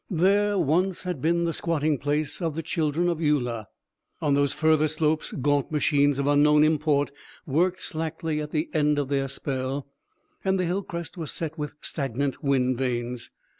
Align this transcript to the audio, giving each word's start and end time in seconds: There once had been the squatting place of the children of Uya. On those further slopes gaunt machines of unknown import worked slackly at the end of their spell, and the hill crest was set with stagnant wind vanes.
There 0.09 0.57
once 0.57 1.03
had 1.03 1.21
been 1.21 1.43
the 1.43 1.53
squatting 1.53 1.99
place 1.99 2.41
of 2.41 2.55
the 2.55 2.63
children 2.63 3.07
of 3.07 3.21
Uya. 3.21 3.67
On 4.19 4.33
those 4.33 4.51
further 4.51 4.87
slopes 4.87 5.31
gaunt 5.31 5.71
machines 5.71 6.17
of 6.17 6.25
unknown 6.25 6.63
import 6.63 7.11
worked 7.45 7.83
slackly 7.83 8.41
at 8.41 8.49
the 8.49 8.67
end 8.73 8.97
of 8.97 9.09
their 9.09 9.27
spell, 9.27 9.85
and 10.43 10.59
the 10.59 10.65
hill 10.65 10.81
crest 10.81 11.17
was 11.17 11.29
set 11.29 11.55
with 11.55 11.75
stagnant 11.81 12.43
wind 12.43 12.79
vanes. 12.79 13.29